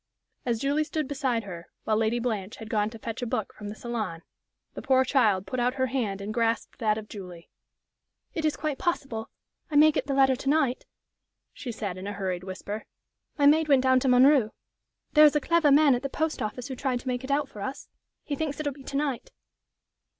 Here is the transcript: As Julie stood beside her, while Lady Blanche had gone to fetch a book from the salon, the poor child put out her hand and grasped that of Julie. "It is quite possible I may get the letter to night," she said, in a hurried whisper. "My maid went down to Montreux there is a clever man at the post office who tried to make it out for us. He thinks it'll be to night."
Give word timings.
As 0.47 0.57
Julie 0.57 0.83
stood 0.83 1.07
beside 1.07 1.43
her, 1.43 1.67
while 1.83 1.95
Lady 1.95 2.17
Blanche 2.17 2.55
had 2.55 2.71
gone 2.71 2.89
to 2.89 2.97
fetch 2.97 3.21
a 3.21 3.27
book 3.27 3.53
from 3.53 3.69
the 3.69 3.75
salon, 3.75 4.23
the 4.73 4.81
poor 4.81 5.05
child 5.05 5.45
put 5.45 5.59
out 5.59 5.75
her 5.75 5.85
hand 5.85 6.21
and 6.21 6.33
grasped 6.33 6.79
that 6.79 6.97
of 6.97 7.07
Julie. 7.07 7.51
"It 8.33 8.43
is 8.43 8.57
quite 8.57 8.79
possible 8.79 9.29
I 9.69 9.75
may 9.75 9.91
get 9.91 10.07
the 10.07 10.15
letter 10.15 10.35
to 10.35 10.49
night," 10.49 10.87
she 11.53 11.71
said, 11.71 11.99
in 11.99 12.07
a 12.07 12.13
hurried 12.13 12.43
whisper. 12.43 12.87
"My 13.37 13.45
maid 13.45 13.67
went 13.67 13.83
down 13.83 13.99
to 13.99 14.07
Montreux 14.07 14.49
there 15.13 15.25
is 15.25 15.35
a 15.35 15.39
clever 15.39 15.71
man 15.71 15.93
at 15.93 16.01
the 16.01 16.09
post 16.09 16.41
office 16.41 16.67
who 16.67 16.75
tried 16.75 16.99
to 17.01 17.07
make 17.07 17.23
it 17.23 17.29
out 17.29 17.47
for 17.47 17.61
us. 17.61 17.87
He 18.23 18.35
thinks 18.35 18.59
it'll 18.59 18.73
be 18.73 18.81
to 18.81 18.97
night." 18.97 19.29